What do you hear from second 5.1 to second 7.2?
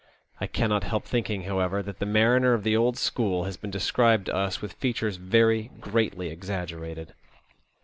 very greatly exaggerated.